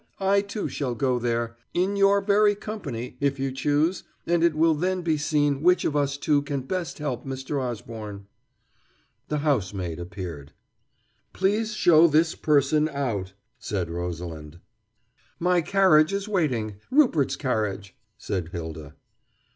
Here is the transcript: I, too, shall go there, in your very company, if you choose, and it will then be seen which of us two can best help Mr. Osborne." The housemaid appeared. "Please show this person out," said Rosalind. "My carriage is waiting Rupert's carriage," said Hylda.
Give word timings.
I, 0.19 0.41
too, 0.41 0.67
shall 0.67 0.95
go 0.95 1.19
there, 1.19 1.55
in 1.75 1.95
your 1.95 2.21
very 2.21 2.55
company, 2.55 3.17
if 3.19 3.37
you 3.37 3.51
choose, 3.51 4.03
and 4.25 4.43
it 4.43 4.55
will 4.55 4.73
then 4.73 5.03
be 5.03 5.15
seen 5.15 5.61
which 5.61 5.85
of 5.85 5.95
us 5.95 6.17
two 6.17 6.41
can 6.41 6.61
best 6.61 6.97
help 6.97 7.23
Mr. 7.23 7.61
Osborne." 7.61 8.25
The 9.27 9.37
housemaid 9.45 9.99
appeared. 9.99 10.53
"Please 11.33 11.75
show 11.75 12.07
this 12.07 12.33
person 12.33 12.89
out," 12.89 13.33
said 13.59 13.91
Rosalind. 13.91 14.59
"My 15.39 15.61
carriage 15.61 16.13
is 16.13 16.27
waiting 16.27 16.77
Rupert's 16.89 17.35
carriage," 17.35 17.95
said 18.17 18.49
Hylda. 18.51 18.95